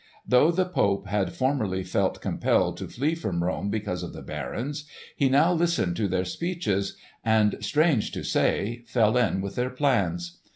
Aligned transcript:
Though 0.27 0.49
the 0.49 0.65
Pope 0.65 1.05
had 1.05 1.31
formerly 1.31 1.83
felt 1.83 2.21
compelled 2.21 2.75
to 2.77 2.87
flee 2.87 3.13
from 3.13 3.43
Rome 3.43 3.69
because 3.69 4.01
of 4.01 4.13
the 4.13 4.23
barons, 4.23 4.85
he 5.15 5.29
now 5.29 5.53
listened 5.53 5.95
to 5.97 6.07
their 6.07 6.25
speeches 6.25 6.97
and, 7.23 7.55
strange 7.59 8.11
to 8.13 8.23
say, 8.23 8.81
fell 8.87 9.15
in 9.15 9.41
with 9.41 9.53
their 9.53 9.69
plans. 9.69 10.39